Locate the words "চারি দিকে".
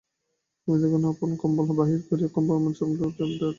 2.77-3.01